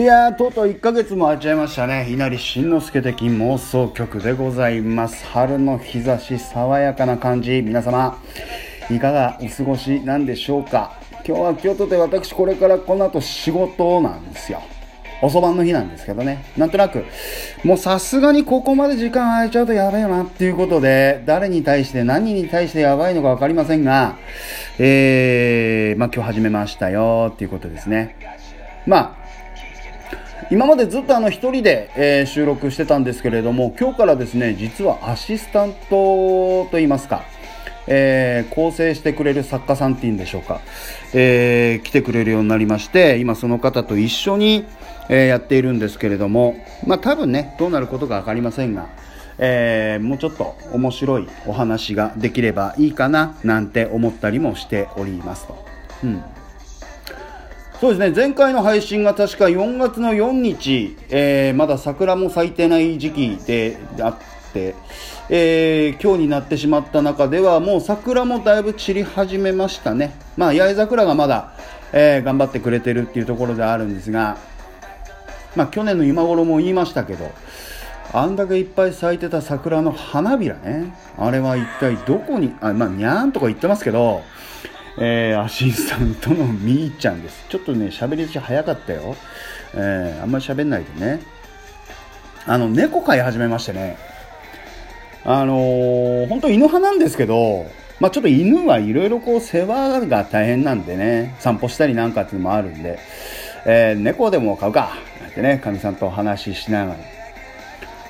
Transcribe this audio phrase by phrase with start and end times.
[0.00, 2.08] いやーとうとう1ヶ月も空いちゃいましたね。
[2.10, 5.26] 稲荷慎之介的妄想曲でございます。
[5.26, 7.60] 春の日差し爽やかな感じ。
[7.60, 8.16] 皆様
[8.90, 10.98] いかがお過ごしなんでしょうか？
[11.26, 14.62] 今日は京都で私これからこの後仕事なんですよ。
[15.20, 16.46] 遅番の日なんですけどね。
[16.56, 17.04] なんとなく
[17.62, 24.16] もうさすがにここまで時間空いちゃうとやべえよなっていうことで誰に対して何に対してやばいのか分かりませんが
[24.78, 28.16] えー、まあ今日始めましたよっていうことですね。
[28.86, 29.19] まあ
[30.50, 37.22] 今までずっとあの一人で、えー、収録してたんですけれども今日からですね実はアシスタントといいますか、
[37.86, 40.60] えー、構成してくれる作家さんっていうんでしょうか、
[41.14, 44.64] えー、来てくれるようになりまして今その方と一緒に、
[45.08, 48.88] えやっているんですけれどもまあ多分ねどうなることか分かりませんが
[49.42, 55.64] えー、もうちょっと面白いお話ができればいいかななんて思ったりもしておりますと。
[56.04, 56.39] うん
[57.80, 58.14] そうですね。
[58.14, 64.16] 前回の配信が確か4月の4日、えー、まだ桜も咲いてない時期であっ
[64.52, 64.74] て、
[65.30, 71.54] えー、今日になってしまった中ではもう桜もだいぶ散り始めましたね、まあ、八重桜がまだ、
[71.94, 74.36] えー、頑張ってくれてるっていうところであるんですが、
[75.56, 77.32] まあ、去年の今頃も言いましたけど
[78.12, 84.20] あんだけいっぱい咲いてた桜の花びらねあれは一体どこにあまあにゃーんとか言ってますけど
[84.98, 87.44] えー、アシスタントのみーちゃんです。
[87.48, 89.16] ちょっとね、喋り出し早かったよ。
[89.74, 91.20] えー、あんまり喋んないでね。
[92.46, 93.96] あの、猫飼い始めましてね。
[95.24, 97.66] あのー、本当犬派なんですけど、
[98.00, 102.98] まあちょっと犬はいろいろこう世話が大変なんでね、散歩したりなんかっていうのもあるんで、
[103.66, 106.98] えー、猫でも飼うかなんてね、かみさんとお話ししながら。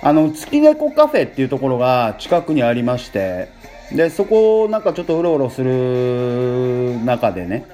[0.03, 3.49] あの、月猫カフェっていうところが近くにありまして、
[3.93, 7.67] でそこをなんかちょっとうろうろする中でね、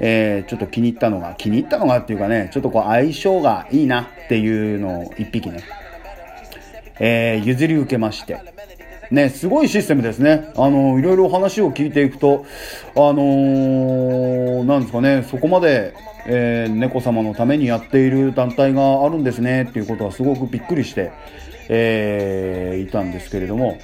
[0.00, 5.62] えー、ちょっと気に入ったのが気に入ったのがっていうかねちょっとこう相性がいいなっていうのを1匹ね、
[6.98, 8.40] えー、譲り受けまして
[9.10, 10.52] ね、すごいシステムですね。
[10.56, 12.44] あの、いろいろ話を聞いていくと、
[12.94, 15.94] あのー、なんですかね、そこまで、
[16.26, 21.10] えー、猫様のためにやっている団体があるんですね、っていうことはすごくびっくりして、
[21.70, 23.78] えー、いたんですけれども、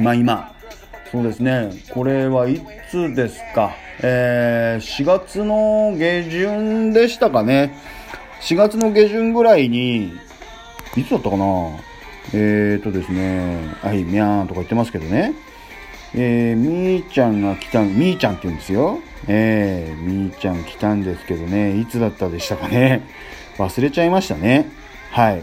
[0.00, 0.54] まあ今、
[1.12, 3.72] そうですね、これはいつですか、
[4.02, 7.76] えー、4月の下旬でしたかね、
[8.40, 10.12] 4月の下旬ぐらいに、
[10.96, 11.44] いつだったかな、
[12.32, 15.34] えーとですね、はい、みゃーんとか言ってますけどね、
[16.14, 19.00] えー、みーちゃんが来た、みーちゃんって言うんですよ。
[19.28, 23.02] えー、みーちゃん来たんですけどね、いつだったでしたかね？
[23.58, 24.66] 忘れちゃいましたね。
[25.10, 25.42] はい。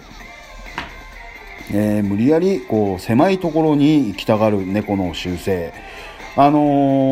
[1.73, 5.73] えー、無理やりこう狭いところに行きたがる猫の習性。
[6.35, 6.59] あの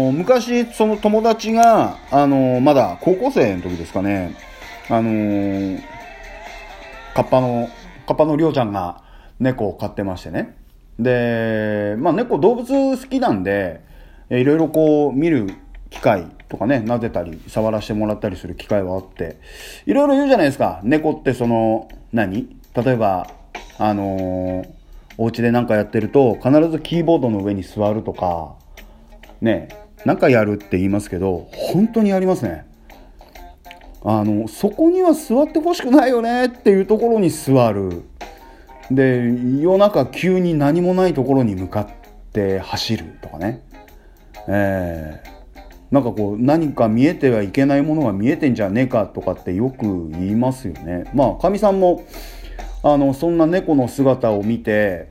[0.09, 4.35] ー、昔、その友達が、あのー、まだ高校生の時ですかね、
[4.87, 5.81] あのー、
[7.15, 7.69] カッパの、
[8.05, 9.01] カッパのりょうちゃんが
[9.39, 10.55] 猫を飼ってましてね。
[10.99, 13.81] で、まあ猫動物好きなんで、
[14.29, 15.49] いろいろこう見る
[15.89, 19.37] 機会とかね、撫でたり、触らせてもらったりする機会はあって、
[19.85, 20.81] いろいろ言うじゃないですか。
[20.83, 22.55] 猫ってその、何？
[22.75, 23.27] 例えば、
[23.77, 24.69] あのー、
[25.17, 28.55] お家で何かやってると必ずキーボードの上に座るとか
[29.41, 29.69] ね
[30.05, 32.65] なんかやるって言いますけど本当にやりますね。
[34.07, 38.03] あのそこには座ってほしくないよねっていうところに座る。
[38.91, 41.87] で夜中急に何もないところに向かっ
[42.31, 43.63] て走るとかね。
[44.47, 51.05] えー、なんかこう何か見えてはいけないものが見えてんじゃねえかとかってよく言いますよね。
[51.15, 52.03] まあかみさんも
[52.85, 55.09] あのそんな猫の姿を見て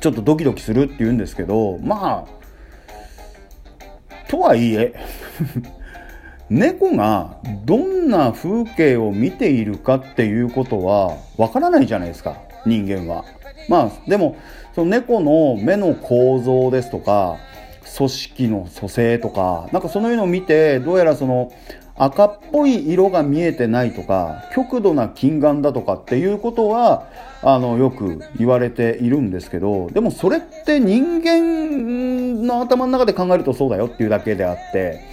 [0.00, 4.92] ちょっとドキドキするって言うんですけどまあとはいえ
[6.50, 13.24] 猫がどんな風景を見ているかっていうことはわからないじゃないですか人間は。
[13.68, 14.34] まあでも
[14.74, 17.36] その猫の目の構造ですとか
[17.96, 21.52] 組織の組成とかなんかそういうのを見てどうやらその
[21.96, 27.06] 赤っぽい色が見えてないとか極度な近眼だとかっていうことは
[27.42, 35.04] あのよく言われているんですけどでもそれって人間の頭の中で考えるとそうだよっていうだけであって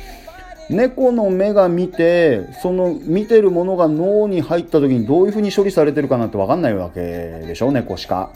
[0.69, 8.31] 猫の目が見てその見てるものが脳に入った時にどういうふうに処理されてるかなんて分かんないわけでしょ猫しか。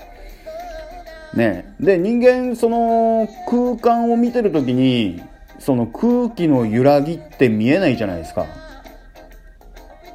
[1.33, 5.21] ね、で人間その空間を見てる時に
[5.65, 8.45] その空気の揺らぎって見えないじゃないですか。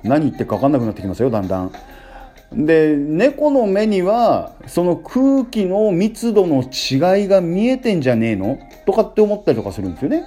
[0.04, 1.72] 何言ってか分かんなくなってきますよだんだん。
[2.52, 8.60] で猫の目にはその空気の密度の違いが見えてんじゃねえの？
[8.86, 10.22] とかって思ったりとかするんですよね。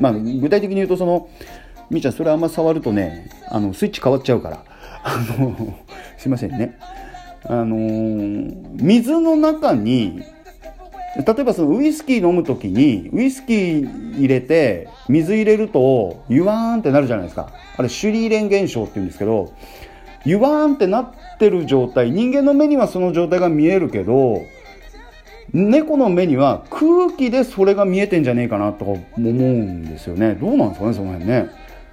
[0.00, 1.28] まあ具体的に言うとその
[1.90, 4.64] みーちゃんそれあんま触るとねあのスイッチ変わっちゃうから。
[5.02, 5.76] あの
[6.16, 6.78] すいませんね。
[7.42, 10.22] あのー、水の中に
[11.16, 17.52] 例えばそのウイスキー飲む時にウイスキー入れて水入れるとユワーンってなるじゃないですか。
[17.76, 19.52] あれシュリーレン現象って言うんですけど
[20.24, 24.42] ユワーンってなってる状態人間の目にはその状態が見えるけど
[25.52, 30.34] 猫の目には空気でそれが見えてんじゃねえかなとか思うんですよね。
[30.34, 31.48] どうなんですかねその辺ね。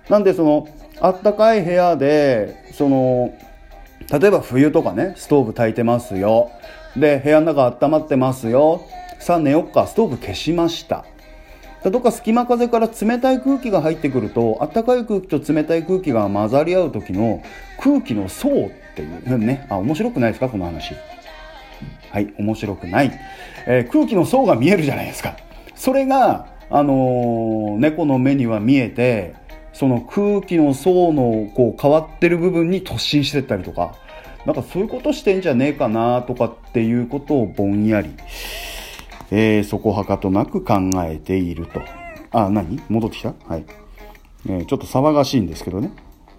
[0.10, 0.68] なんでその
[1.00, 3.34] あったかい部屋でその
[4.12, 6.52] 例えば冬とかねストーブ炊いてますよ。
[6.98, 8.82] で部屋の中温まってますよ。
[9.22, 11.06] さあ寝よっかストーブ消しました。
[11.84, 17.44] どっか隙間風から冷たい空気が入ってくると暖かい空気と冷たい空気が混ざり合う時の
[17.80, 20.96] 空気の層っていうねあ面白くないですかこの話。
[22.10, 23.12] はい面白くない、
[23.68, 25.38] えー、空気の層が見えるじゃないですか。
[25.76, 29.36] それがあのー、猫の目には見えて
[29.72, 33.96] その空気の層のこう変わってる部分に突進してったりとか。
[34.44, 38.10] なんかそういうことしてんじゃねえかなとかっていうことをぼんやり、
[39.32, 41.82] えー、そこはかとなく考えていると。
[42.32, 42.82] あ、何？
[42.90, 43.34] 戻ってきた？
[43.48, 43.66] はい。
[44.48, 45.92] えー、ちょっと騒がしいんですけどね。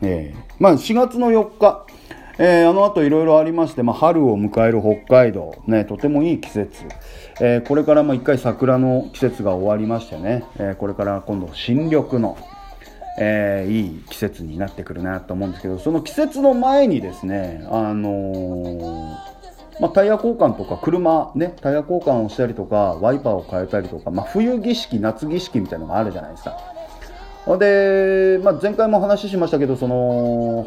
[0.03, 1.87] えー、まあ4月の4日、
[2.39, 6.85] えー、あの後いろいろありまして、まあ、春を迎える北海道、ね、とてもいい季節、
[7.41, 12.37] えー、これからも一回桜の季節が終わりましてね、えー、これから今度新緑の、
[13.21, 19.19] え、いい季節になってくるなと思うんですけどその季節の前にですねあの、
[19.81, 26.59] まあ、タイヤ交換とか車ねタイヤ交換をしたりとかワイパーを変えたりとか、まあ、冬儀式夏儀式みたいなのがあるじゃないですか。
[27.59, 30.67] で、まあ、前回も話しましたけどその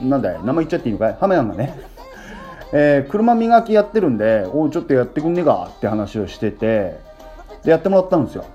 [0.00, 1.14] なんだい名前言っちゃっていいのかい？
[1.14, 1.78] ハメヤンがね。
[2.74, 6.98] えー、車磨きやってるんで、おちょっとやってくんねえかって話をしてて、
[7.64, 8.46] で、やってもらったんですよ。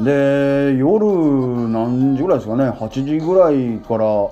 [0.00, 1.06] で夜
[1.68, 4.28] 何時ぐらいですかね？8時ぐらいから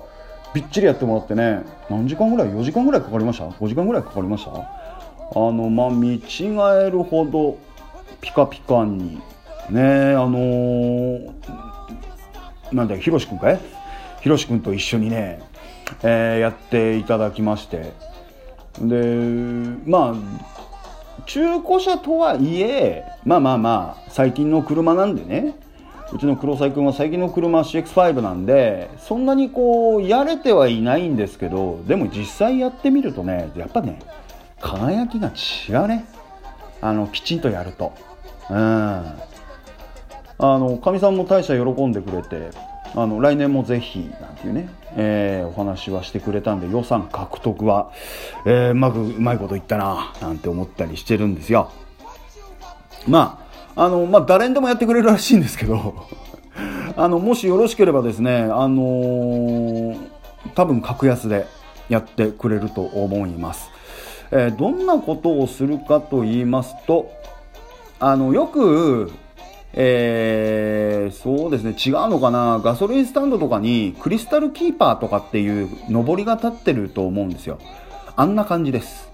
[0.55, 4.51] びっちりやってもらってね何時間ぐらい？4時間ぐらいかかりました？5時間ぐらいかかりました？
[4.51, 4.63] あ
[5.35, 6.21] のまあ見違
[6.87, 7.57] えるほど
[8.21, 9.21] ピカピカに
[9.69, 9.81] ね
[10.13, 11.31] あのー、
[12.71, 13.59] なんだよひろしくんかい？
[14.21, 15.43] ひろしくんと一緒にね、
[16.03, 17.91] えー、やっていただきまして。
[18.79, 18.95] で
[19.85, 20.15] まあ
[21.25, 25.55] 中古車とはいえまあまあまあ最近の車なんでね
[26.13, 33.99] うちの黒沢君は最近の車 CX5 なんでそんなにこうやれてはいないんですけどでも実際やってみるとねやっぱね
[34.59, 36.05] 輝きが違うね。
[36.81, 37.93] あのきちんとやると。
[38.49, 38.55] うん。
[38.57, 39.15] あ
[40.37, 42.49] のかみさんも大社喜んでくれて
[42.93, 47.91] あの来年もぜひなんていうね、えー、お話はしてくれたんで予算獲得は、
[48.45, 51.71] えー、うまくうまいこと言ったななんて思ったりしてるんですよ。
[53.07, 53.44] まあ
[53.75, 56.07] あのまあ誰にでもやってくれるらしいんですけど
[56.95, 59.97] あのもしよろしければですねあのー、
[60.55, 61.45] 多分格安で
[61.89, 63.69] やってくれると思います、
[64.31, 67.11] えー、どんなことをするかと言いますと
[67.99, 69.11] あのよく
[69.77, 77.59] えー、そうですね、違うのかな、ガソリンスタンドとかにクリスタルキーパーとかっていう上りが立ってると思うんですよ。
[78.15, 79.09] あんな感じです。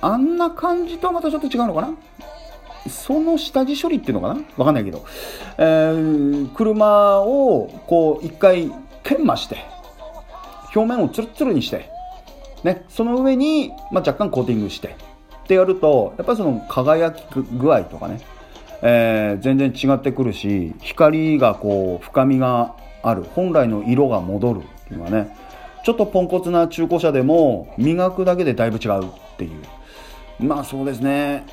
[0.00, 1.90] あんな感じとはまたちょっと違うのかな？
[2.88, 4.40] その下地処理っていうのかな？
[4.56, 5.04] わかんないけど、
[5.58, 9.56] えー、車をこう一回研磨して、
[10.74, 11.90] 表面をツルツルにして、
[12.64, 18.20] ね、その上に、まあ、若干コーティングして、ってやると、やっぱりその輝き具合とかね、
[18.82, 25.34] えー、全然違ってくるし光がこう深みがある本来の色が戻るっていうのはね
[25.84, 29.62] ちょっとポンコツな中古車でも磨くだけでだいぶ違うっていう。
[30.44, 31.46] まあそうですね。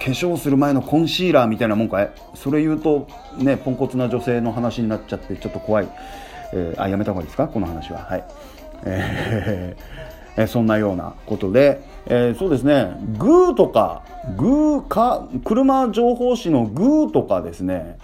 [0.00, 2.10] 化粧する前のコンシーラーみたいなもんかい？
[2.34, 5.88] それ言うとねポンコツな女性の話になっちゃってちょっと怖い、
[6.52, 7.46] えー、あやめた方がいいですか？
[7.46, 7.98] この話は。
[8.00, 8.24] はい、
[8.86, 11.88] えー、そんなようなことで。
[12.06, 14.04] えー、そうですね、グーとか、
[14.38, 17.98] グーか、車情報誌のグーとかですね、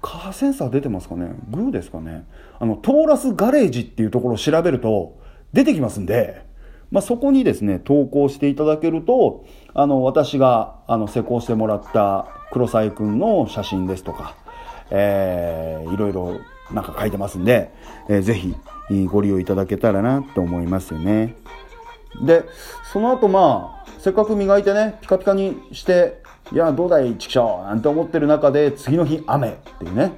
[0.00, 1.32] カーセンサー出てますかね？
[1.50, 2.24] グーですかね？
[2.60, 5.18] あの、トーラスガレージっていうところを調べると
[5.52, 6.46] 出てきますんで、
[6.90, 9.44] まあ、そこにですね、投稿していただけると、
[9.74, 14.34] あの、私が、あの、施工してもらった黒沢くんの写真ですとか、
[14.90, 16.40] えー、いろいろ
[16.72, 17.72] なんか書いてますんで、
[18.08, 18.56] えー、ぜひ
[19.06, 21.36] ご利用いただけたらなと思いますよね。
[22.24, 22.44] で、
[22.92, 26.20] その後まあ、せっかく磨いてね、ピカピカにして、
[26.52, 30.12] いや、どうだい、ちくしょうなんて思ってる中で、次の日、雨っていうね。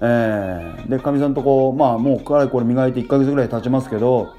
[0.00, 4.34] えー、で、かみさんとこう、まあ、もう、かれこれ磨いて1ヶ月ぐらい経ちますけど、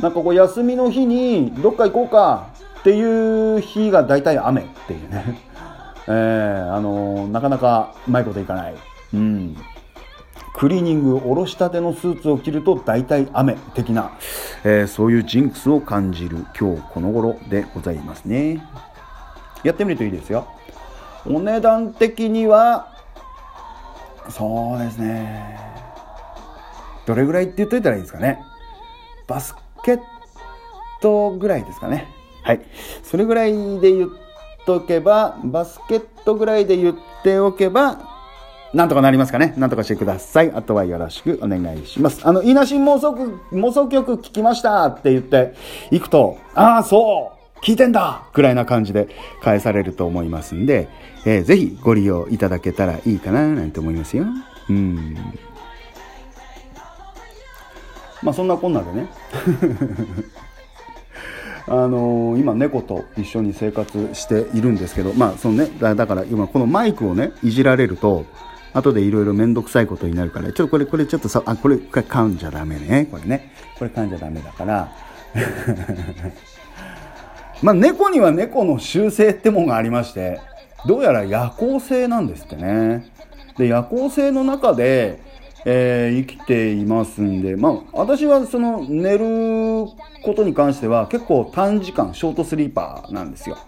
[0.00, 2.48] なんかこう、休みの日に、どっか行こうか
[2.80, 3.02] ってい
[3.56, 5.40] う日が大体雨っていうね。
[6.08, 8.74] えー、あのー、なかなかうまいこといかない。
[9.14, 9.56] うん。
[10.54, 14.12] クリーニングおろしたてのスーツを着ると大体雨的な、
[14.64, 18.62] えー、そういうジンクスを感じる今日この頃でございますね
[19.62, 20.48] やってみるといいですよ
[21.24, 22.92] お値段的には
[24.28, 25.58] そうですね
[27.06, 28.42] どれぐらいって言っといたらいいですかね
[29.26, 30.00] バスケッ
[31.00, 32.08] トぐらいですかね
[32.42, 32.62] はい
[33.02, 34.10] それぐらいで言っ
[34.66, 38.10] とけばバスケットぐらいで言っておけば
[38.72, 40.52] なんとかなりますかねなんとかしてください。
[40.52, 42.20] あとはよろしくお願いします。
[42.24, 43.10] あの、稲し妄想
[43.50, 45.54] 妄想曲聞きましたって言って
[45.90, 49.08] 行くと、ああ、そう聞いてんだくらいな感じで
[49.42, 50.88] 返されると思いますんで、
[51.26, 54.24] えー、ぜひご利用いただけたらいいかななんて思いますよ。
[54.68, 55.16] うん。
[58.22, 59.06] まあそんなこんなでね。
[61.68, 68.24] あのー、今猫と一緒に生活しているんですけどまあそのねだから今このマイクをねいじられると
[68.72, 73.06] 後でいろいろ面倒くさいことになるからちょっとこれこれちょっとさあこれこれ噛んじゃダメね。
[73.10, 73.52] これね。
[73.78, 74.92] これ噛んじゃダメだから。
[77.62, 80.40] まあ猫には猫の習性ってもんがありまして
[80.86, 83.06] どうやら夜行性なんですってね。
[83.58, 85.20] で夜行性の中で
[85.64, 89.86] えー、生きていますんで、まあ、私はその寝る
[90.24, 93.58] ことに関しては結構短時間、ショートスリーパーなんですよ。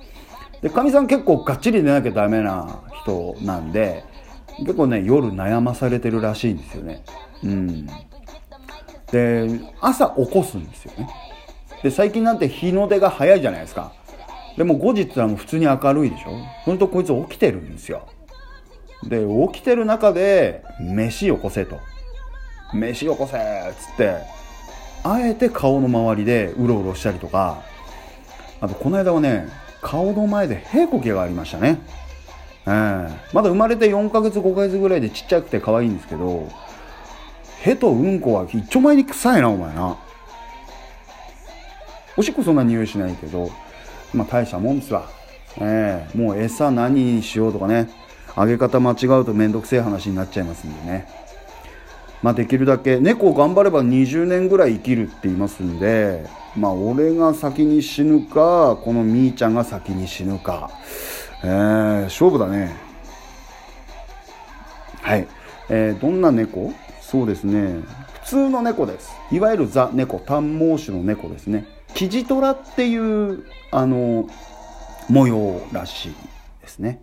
[0.62, 4.04] で、かみさん結構がっちり寝なきゃダメな人なんで、
[4.58, 7.04] 結構ね、夜悩まされてるらしいんですよね。
[7.42, 7.86] うん。
[9.10, 11.08] で、朝起こすんですよね。
[11.82, 13.92] で、最近なんて日の出が早いじゃないですか。
[14.56, 16.30] でも後日はもう普通に明るいでしょ
[16.64, 18.06] ほんとこいつ起きてるんですよ。
[19.04, 21.80] で、起きてる中で、飯よこせと。
[22.72, 24.16] 飯よこせっつって、
[25.04, 27.62] あえて顔の周りでうろうろしたりとか、
[28.60, 29.48] あとこの間はね、
[29.80, 31.80] 顔の前で屁こきがありましたね。
[32.66, 36.48] えー、まだ生まれて4ヶ月5ヶ月ぐらいでちっちゃくて可愛いんですけど、
[37.62, 39.98] へとうんこは一丁前に臭いな、お前な。
[42.16, 43.50] おしっこそんな匂いしないけど、
[44.14, 45.08] まあ大したもんですわ。
[45.58, 47.90] えー、もう餌何にしようとかね、
[48.34, 51.08] あげ方間違うとめんどくせえ話になっちゃいますんでね。
[52.22, 56.24] まあできるだけ、猫頑張れば20年ぐらい生きるって言いますんで、
[56.56, 60.70] まあ俺が先に死ぬか、このみーちゃんが先に死ぬか。
[61.42, 62.76] えー、勝負だね。
[65.02, 65.26] はい。
[65.68, 66.72] えー、どんな猫？
[67.00, 67.82] そうですね。
[68.22, 69.10] 普通の猫です。
[69.32, 71.66] いわゆるザ猫、短毛種の猫ですね。
[71.94, 74.28] キジトラっていう、あの、
[75.08, 76.14] 模様らしい
[76.60, 77.00] ですね。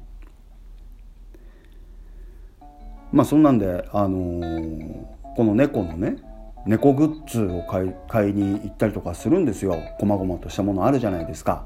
[3.12, 6.18] まあそんなんで、あのー、この猫のね
[6.66, 11.66] 猫グッズを買い買いに行ったりとかするんですよこまごまとしたものあるじゃないですか。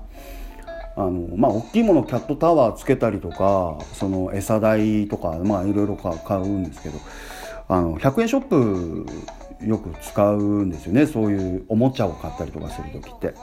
[0.96, 7.00] あのまあ大きいものキャットタワーつけたりとかその餌代とかまあいろいろ買うんですけど
[7.68, 13.34] あの100円ショップよく使うんですよねそういうおもちゃを買ったりとかする時って。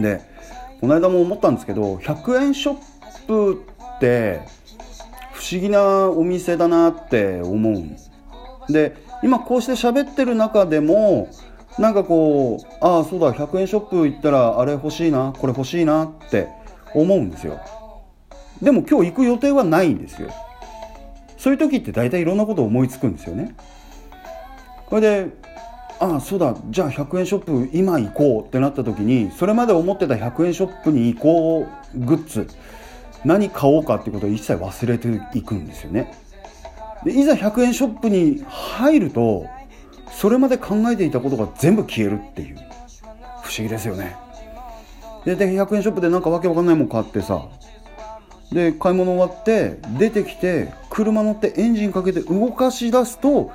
[0.00, 0.20] で
[0.80, 3.62] この間も思ったんですけど100円ショップ
[3.96, 4.40] って
[5.40, 7.72] 不思議なお店だなって思う。
[7.72, 7.96] ん
[8.68, 11.28] で今こうして喋ってる中でも
[11.78, 16.48] なんかこうああそうだ100円ショップ行ったらあれ欲しいなこれ欲しいなって
[16.94, 17.58] 思うんですよ。
[18.60, 20.30] でも今日行く予定はないんですよ。
[21.38, 23.54] そういう時って大体いろんなこと思いつくんですよね。
[24.86, 25.26] これで
[26.00, 32.46] ああそうだじゃあ100円ショップ今行こうってなった時にそれまで思ってた100円ショップに行こうグッズ
[33.24, 36.12] 何買おうかっていうことを一切忘れていくんですよね。
[37.04, 39.46] でいざ100円ショップに入ると
[40.12, 42.56] それまで考えていたことが全部消えるっていう
[43.42, 44.16] 不思議ですよね。
[45.24, 47.46] でで100円ショップでなんかわけわかんないもん買ってさ
[48.52, 53.52] で買い物終わって出てきて車乗ってエンジンかけて動かし出すと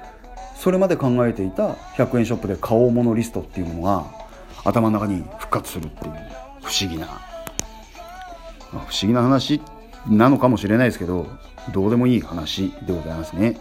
[0.56, 4.06] それまで考えていた100円ショップで買おうものリストっていうものが
[4.64, 6.14] 頭の中に復活するっていう
[6.64, 7.08] 不思議な、
[8.72, 9.62] 不思議な話
[10.08, 11.28] なのかもしれないですけど、
[11.74, 13.58] どうでもいい話でございますね。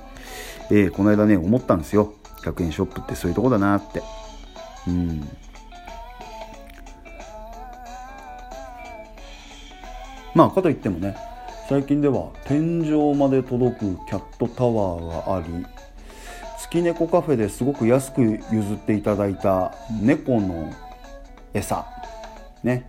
[0.70, 2.14] えー、この間ね、思ったんですよ。
[2.42, 4.02] 100円ショップってそういうとこだなって。
[4.88, 5.28] うん。
[10.34, 11.16] まあ、かといってもね、
[11.68, 15.64] 最近では天井まで届くキャットタワーがあり、
[16.58, 20.73] 月猫カフェですごく安く譲っていただいた猫の
[21.54, 21.87] 餌、
[22.64, 22.87] ね、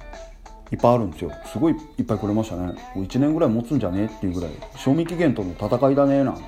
[0.76, 1.32] いっぱいあるんですよ。
[1.46, 2.74] すごいいっぱいくれましたね。
[2.96, 4.52] 1年ぐらい持つんじゃねえっていうぐらい。
[4.76, 6.46] 賞味期限との戦いだねなんつって。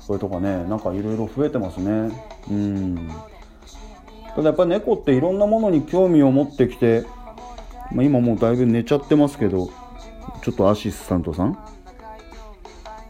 [0.00, 2.10] それとかねなんかいろいろ増えてますね。
[2.50, 3.10] うん。
[4.34, 7.06] ただやっぱり猫っていろんなものに興味を持ってきて、
[7.90, 9.70] まあ、今もうだいぶ寝ちゃってますけど
[10.42, 11.58] ちょっとアシスタントさん？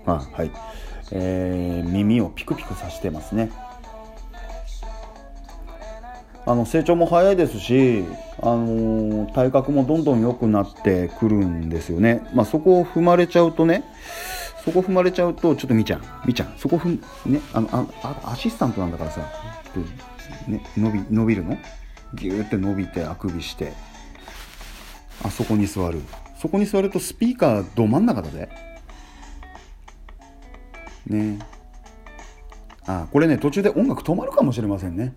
[0.06, 0.52] あはい。
[1.10, 3.50] えー、耳をピクピクさせてますね。
[6.46, 8.04] あの成長も早いですし、
[8.40, 13.84] あのー、体格もどんどん良くなってくるんですよね、まあ、そこを踏まれちゃうとね
[14.64, 17.68] そこ踏まれちゃうとちょっとみちゃんみちゃんそこ踏ねあの
[18.02, 19.20] あアシスタントなんだからさ
[20.48, 21.58] ね、伸び伸びるの？
[22.14, 23.72] ギューって伸びてあくびして
[25.24, 26.00] あそこに座る。
[26.38, 28.48] そこに座るとスピーカーど真ん中だぜ。
[31.06, 31.38] ね。
[32.86, 35.14] あこれね途中で音楽止まるかもしれませんね。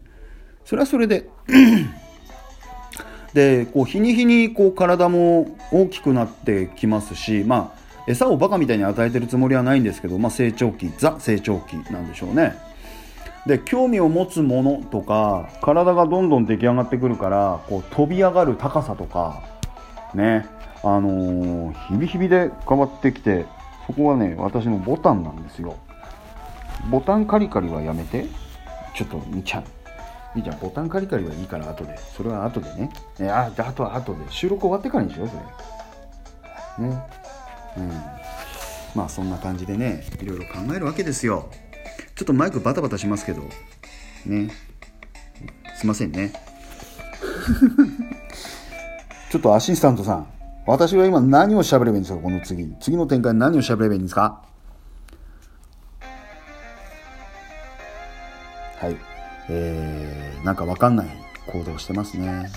[0.70, 1.28] それはそれで
[3.34, 12.56] でこう日に日にこう体も大きくなってきますしまあ餌をバカみたいに与えてるつもりはないんですけど、まあ、成長期ザ成長期なんでしょうね。
[13.48, 19.42] で興味を持つものとか体がどんどん出来上がってくるからこう飛び上がる高さとか
[20.14, 20.46] ね
[20.84, 23.48] あのー、日々日々で変わってきて
[23.88, 25.78] そこはね私のボタンなんですよ。
[26.92, 28.28] ボタンカリカリはやめて
[28.96, 29.64] ちょっとみちゃ
[30.36, 30.60] んみちゃん。
[30.60, 31.98] ボタンカリカリはいいから後で。
[31.98, 32.90] それは後でね。
[33.30, 34.20] ああとは後で。
[34.30, 36.88] 収録終わってからにしようそれ。
[36.88, 37.02] ね。
[37.78, 37.90] うん。
[38.96, 41.50] まあそんな感じでねいろいろ考えるわけですよ。
[42.16, 43.42] ちょっとマイクバタバタしますけど。
[44.26, 44.50] ね。
[45.76, 46.34] すいませんね。
[49.32, 50.28] ちょっとアシスタントさん。
[50.66, 52.76] 私は今何を喋ればいいんですかこの次。
[52.80, 54.42] 次の展開何を喋ればいいんですか？
[58.80, 58.98] はい。
[59.50, 60.09] えー、
[60.44, 61.08] なんかわかんない
[61.48, 62.50] 行動してますね。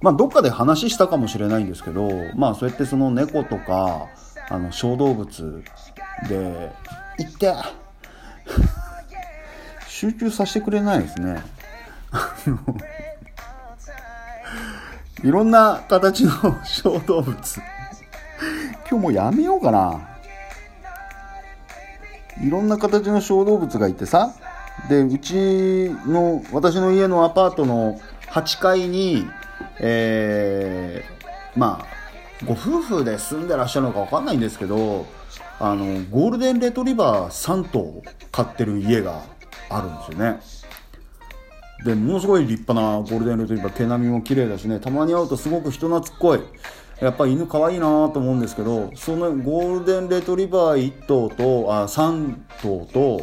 [0.00, 4.06] まあどっかで話したかもしれないんですけどまあそうやってその猫とか
[4.48, 5.62] あの小動物
[6.28, 6.72] で
[7.18, 7.54] 行って
[9.86, 11.42] 集中させてくれないですね。
[15.22, 16.32] いろんな形の
[16.64, 17.36] 小動物。
[18.90, 20.08] 今日もうやめようかな。
[22.42, 24.32] いろんな形の小動物がいてさ
[24.88, 25.34] でうち
[26.06, 29.26] の私の家のアパートの8階に
[29.78, 35.06] えー、まあご夫婦で住んでらっしゃるのか分かんないんですけど
[35.58, 39.22] あのゴールデンレトリバー3頭飼ってる家が
[39.68, 40.40] あるんですよね。
[41.84, 46.40] でものすごい立派なゴールデンレトリバー毛並みも綺麗だしねたまに会うとすごく人懐っこい。
[47.00, 53.22] やっぱ犬可愛いなと思うんですけどそのゴールデンレトリバー1頭とあ3頭と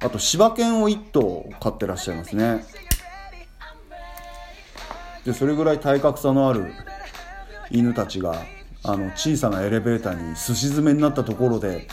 [0.00, 2.64] あと柴犬を1頭飼ってらっしゃいますね。
[5.24, 6.72] でそれぐらい体格差のある
[7.70, 8.42] 犬たちが
[8.82, 11.88] あの小さなエレベーターにすし詰めになったところで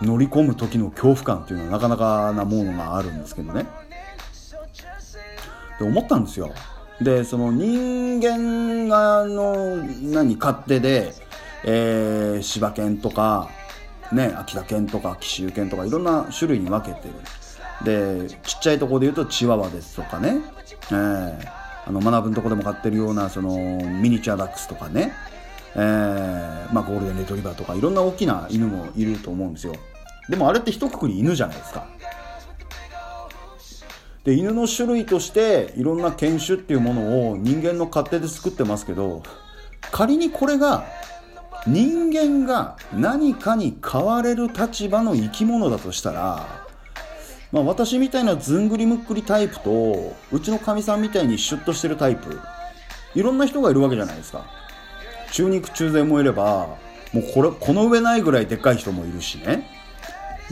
[0.00, 3.66] 乗り込む時の恐怖感っていうのはなかなかなものがあるんですけどね。
[5.80, 6.52] で思ったんですよ。
[7.00, 11.12] でその人間がの何勝手で、
[11.64, 13.50] えー、柴犬とか
[14.12, 17.14] ね秋田犬とか紀州犬とかいろんな種類に分けてる。
[17.84, 20.40] でちっちゃいとこで言うとチワワですとかね、
[20.90, 21.48] えー、
[21.86, 25.12] あの学ぶのとこでも飼ってるようなそのミニチュアダックスとかね。
[25.74, 29.74] えー、まあ、ゴールデンレトリバーとかいろんな大きな犬もいると思うんですよ。
[30.28, 31.86] でもあれって一括り犬じゃないですか。
[34.24, 39.22] で犬の種類としていろんな犬種っていうものを人間の勝手で作ってますけど
[39.90, 40.84] 仮にこれが
[41.66, 46.67] 人間が何かに変われる立場の生き物だとしたら、
[47.50, 52.38] まあ、私みたいなずんぐりむっくりタイプとうちのかみさんみたいにシュッとしてるタイプ
[53.14, 54.44] いろんな人がいるわけじゃないですか。
[55.32, 56.68] 中肉中背もいれば
[57.12, 59.68] もうこれこの上ないぐらいでっかい人もいるしね。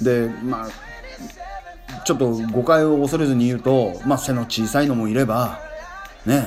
[0.03, 5.61] でまあちょっと誤解を恐れずに言うと、まあ、背の小さいのもいれば
[6.25, 6.47] ね。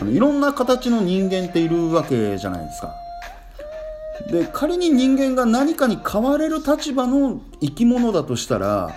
[0.00, 2.94] あのいろんな形の人間っているわけじゃないですか。
[4.26, 8.90] で仮に人間が何かに変われる立場の生き物だとしたら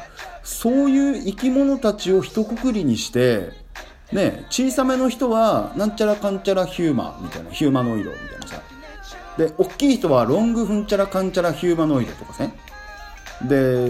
[0.43, 3.51] そういう生き物たちを一括りにして
[4.11, 8.61] ね小さめの人はなんちゃらかんちゃらヒューマみたいなヒューマノイドみたいなさ。
[9.37, 12.53] で大きい人はロングフンチャラカンチャラヒューマノイドとかね
[13.43, 13.87] で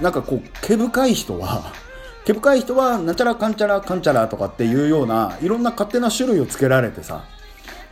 [0.00, 1.72] なんかこう毛深い人は
[2.24, 7.24] 毛深い人はなんちゃらかんちゃらかんちゃらとかっていうようないろんな勝手な種類をつけられてさ。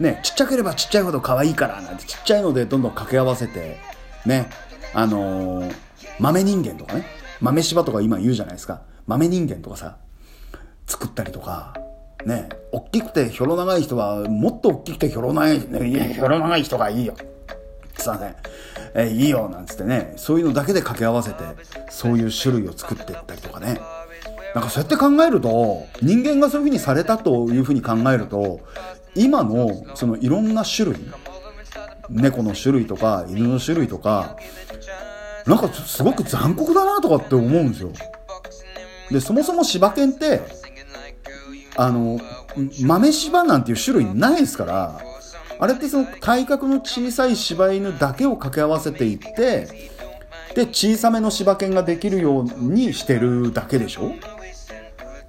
[0.00, 3.78] ねちっちゃければちっちゃいほど可愛いからなんてちっちゃいのでどんどん掛け合わせて
[4.26, 4.50] ね
[4.92, 5.74] あのー、
[6.18, 7.04] 豆人間とかね
[7.40, 9.96] 豆柴とか今言うじゃないですか豆人間とかさ
[10.86, 11.74] 作ったりとか
[12.26, 17.14] ね、大きくてひょろ長い人は、もっと大きくてひょろ長い、ね、ひょろ長い人がいいよ。
[17.96, 18.36] すいません。
[18.94, 21.44] えいいよ、なんつってね、そういうのだけで掛け合わせて、
[21.90, 23.80] そういう種類を作っていったりとかね。
[24.54, 28.60] なんかそうやって考えると、人間がそういうふうにされたというふうに考えると、
[29.14, 30.96] 今の、そのいろんな種類、
[32.10, 34.36] 猫の種類とか犬の種類とか
[35.46, 37.92] なんかすごく残酷だなとかって思うんですよ。
[39.10, 40.40] でそもそも柴犬って
[41.76, 42.20] あの
[42.82, 45.00] 豆柴なんていう種類ないですから
[45.58, 49.90] あれってその体格の小さい柴犬だけを掛け合わせていって
[50.54, 54.12] で小さめの柴犬ができるようにしてるだけでしょ。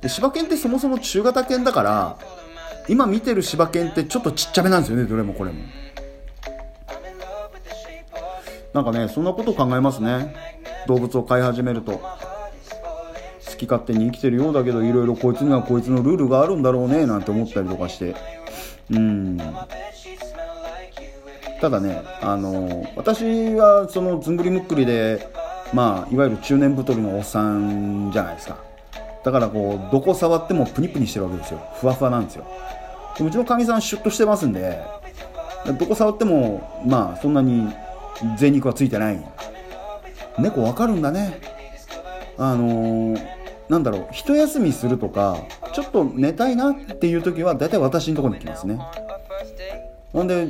[0.02, 2.18] で柴犬ってそもそも中型犬だから
[2.92, 5.60] 今見てる柴犬ってちょっとちっちゃめなんですよねどれもこれも。
[8.74, 10.36] なんかねそんなことを考えますね。
[10.88, 11.94] 動物を飼い始めると。
[11.94, 12.02] 好
[13.58, 18.14] き勝手に生きてるようだけどいろいろこいつにはこいつのルールがあるんだろうねなんて思ったりとかして。
[18.92, 19.38] うん。
[21.62, 25.30] ただねあの私はそのずんぐりむっくりで
[25.74, 28.58] まあいわゆる中年太りのおっさんじゃないですか。
[29.24, 31.62] だからこうどこ触ってもプニプニしてるわけですよ。
[31.80, 32.46] ふわふわなんですよ。
[33.26, 34.82] うちのかみさんシュッとしてますんで
[35.80, 37.68] どこ触ってもまあそんなに
[38.38, 39.24] 贅肉はついてない。
[40.40, 41.40] 猫わかるんだね。
[42.38, 43.20] あのー、
[43.70, 45.38] なんだろう一休みするとか
[45.74, 48.80] ちょっと寝たいなっていう時は大体私のところに来ますね。
[50.14, 50.48] なんで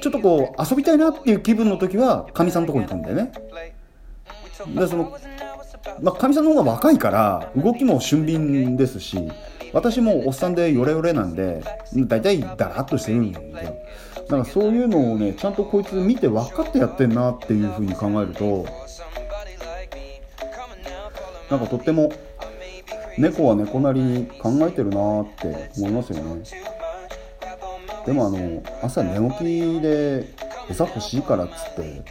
[0.00, 3.32] ちょっとこう遊びたいなっていう気分の時はかみさんのとこに行くんだよね。
[4.74, 5.16] でその
[6.02, 9.16] まあ、かみさんの方が若いから動きも俊敏ですし
[9.72, 11.62] 私もおっさんでヨレヨレなんで
[11.94, 13.40] 大体ダラッとしてるんで。
[14.26, 18.66] だからそういうのをねちゃんとこいつ見て分かってやってんなっていうふうに考えると
[21.48, 22.12] なんかとっても
[23.18, 26.42] 猫は猫なりに考えてるなって思いますよね。
[28.04, 30.24] でもあの朝寝起きで
[30.68, 32.02] 餌欲しいからっつって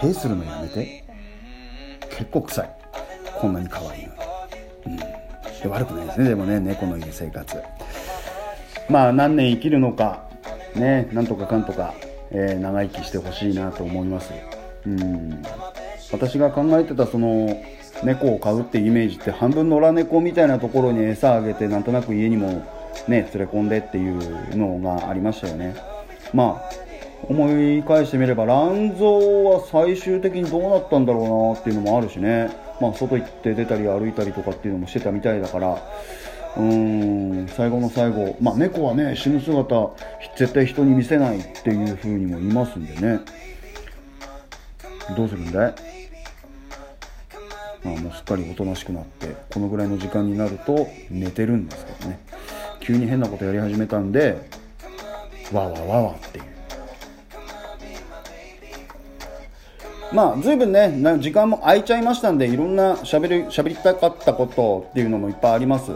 [0.00, 1.06] 兵するのやめて。
[2.16, 2.70] 結構臭い。
[3.38, 4.14] こんなに可愛いの
[4.86, 5.15] に、うん、
[5.64, 6.28] 悪くないですね。
[6.28, 7.56] でもね猫のいる生活。
[8.88, 10.28] まあ何年生きるのか
[10.74, 11.94] ねなんとかかんとか、
[12.30, 14.32] えー、長生きしてほしいなと思います。
[14.86, 15.42] うん。
[16.12, 17.60] 私が考えてたその
[18.04, 22.62] 猫を飼うってイメージって半分野良猫みたいなところに餌あげてなんとなく家にもね
[23.08, 25.74] 連れ込んでっていうのがありましたよね。
[26.32, 26.85] まあ
[27.22, 29.04] 思い返してみれば乱蔵
[29.50, 32.50] は最終的にどうなったんだろうなっていうのもあるしね。
[32.80, 35.82] まあ外行って出たり歩いたりとかっていうのもしてたみたいだから。
[36.56, 38.36] うーん最後の最後。
[38.40, 39.90] まあ猫はね死ぬ姿
[40.36, 43.20] 絶対人に見せないっていう風にも言いますんでね。
[45.16, 45.74] どうするんだい？
[47.82, 52.20] まあもうすっかりおとなしくなってこのぐらいの時間になると寝てるんですけどね。
[52.80, 54.48] 急に変なことやり始めたんで
[55.52, 56.44] わわわわっていう。
[60.12, 65.92] まあ随分ね時間も空いちゃいましたんでいろんな喋り喋りたかったことっていうのもいっぱいあります。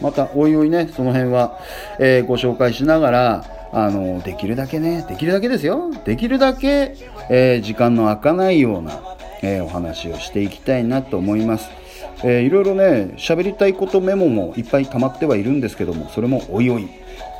[0.00, 1.58] またおいおいねその辺は、
[1.98, 5.90] えー、ご紹介しながらあのできるだけねできるだけですよ。
[6.04, 6.96] できるだけ、
[7.28, 9.00] えー、時間の空かないような、
[9.42, 11.68] えー、お話をしていきたいなと思います。
[12.22, 16.88] えー、いろいろね喋りたいことメモもいっぱい溜まってはいるんですけどもそれもおいおい、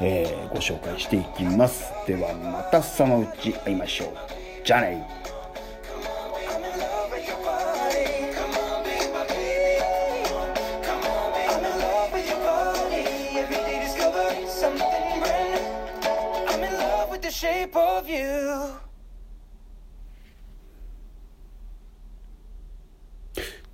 [0.02, 1.92] えー、ご紹介していきます。
[2.06, 4.08] ではまたそのうち会いましょう。
[4.64, 5.19] じゃあね。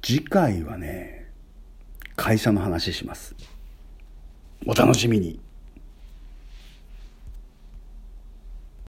[0.03, 1.33] 次回はね
[2.15, 3.35] 会社の話します
[4.67, 5.41] お楽しみに